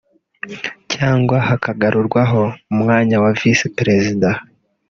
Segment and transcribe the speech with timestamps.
[0.93, 2.41] cyangwa hakagarurwaho
[2.73, 4.29] umwanya wa visi Perezida